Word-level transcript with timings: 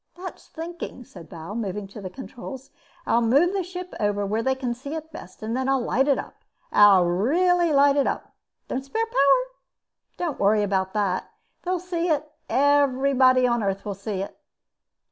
"That's 0.15 0.47
thinking," 0.47 1.03
said 1.03 1.29
Bal, 1.29 1.53
moving 1.53 1.87
to 1.89 2.01
the 2.01 2.09
controls. 2.09 2.71
"I'll 3.05 3.21
move 3.21 3.53
the 3.53 3.61
ship 3.61 3.93
over 3.99 4.25
where 4.25 4.41
they 4.41 4.55
can 4.55 4.73
see 4.73 4.95
it 4.95 5.11
best 5.11 5.43
and 5.43 5.55
then 5.55 5.69
I'll 5.69 5.79
light 5.79 6.07
it 6.07 6.17
up. 6.17 6.43
I'll 6.71 7.05
really 7.05 7.71
light 7.71 7.95
it 7.95 8.07
up." 8.07 8.33
"Don't 8.67 8.83
spare 8.83 9.05
power." 9.05 9.45
"Don't 10.17 10.39
worry 10.39 10.63
about 10.63 10.93
that. 10.93 11.29
They'll 11.61 11.77
see 11.77 12.07
it. 12.09 12.27
Everybody 12.49 13.45
on 13.45 13.61
Earth 13.61 13.85
will 13.85 13.93
see 13.93 14.23
it." 14.23 14.35